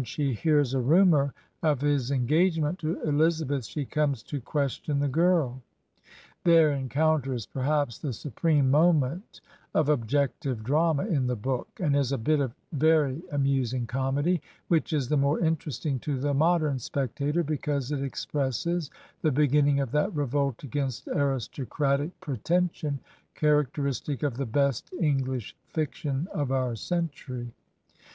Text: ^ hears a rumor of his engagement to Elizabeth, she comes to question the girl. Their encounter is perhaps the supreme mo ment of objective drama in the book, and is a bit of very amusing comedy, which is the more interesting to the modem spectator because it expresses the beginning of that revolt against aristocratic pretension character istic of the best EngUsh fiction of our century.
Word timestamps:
^ 0.00 0.34
hears 0.38 0.72
a 0.72 0.80
rumor 0.80 1.34
of 1.62 1.82
his 1.82 2.10
engagement 2.10 2.78
to 2.78 2.98
Elizabeth, 3.02 3.66
she 3.66 3.84
comes 3.84 4.22
to 4.22 4.40
question 4.40 4.98
the 4.98 5.08
girl. 5.08 5.60
Their 6.42 6.72
encounter 6.72 7.34
is 7.34 7.44
perhaps 7.44 7.98
the 7.98 8.14
supreme 8.14 8.70
mo 8.70 8.94
ment 8.94 9.42
of 9.74 9.90
objective 9.90 10.62
drama 10.64 11.04
in 11.04 11.26
the 11.26 11.36
book, 11.36 11.68
and 11.78 11.94
is 11.94 12.12
a 12.12 12.16
bit 12.16 12.40
of 12.40 12.54
very 12.72 13.20
amusing 13.30 13.86
comedy, 13.86 14.40
which 14.68 14.94
is 14.94 15.10
the 15.10 15.18
more 15.18 15.38
interesting 15.38 15.98
to 15.98 16.18
the 16.18 16.32
modem 16.32 16.78
spectator 16.78 17.42
because 17.44 17.92
it 17.92 18.02
expresses 18.02 18.90
the 19.20 19.30
beginning 19.30 19.80
of 19.80 19.92
that 19.92 20.16
revolt 20.16 20.64
against 20.64 21.08
aristocratic 21.08 22.18
pretension 22.22 23.00
character 23.34 23.82
istic 23.82 24.22
of 24.22 24.38
the 24.38 24.46
best 24.46 24.90
EngUsh 24.98 25.52
fiction 25.68 26.26
of 26.32 26.50
our 26.50 26.74
century. 26.74 27.52